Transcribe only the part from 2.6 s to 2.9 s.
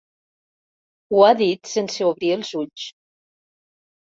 ulls.